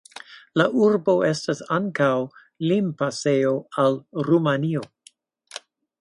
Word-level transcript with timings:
La 0.59 0.65
urbo 0.85 1.13
estas 1.27 1.61
ankaŭ 1.75 2.09
limpasejo 2.71 3.53
al 3.85 4.01
Rumanio. 4.31 4.83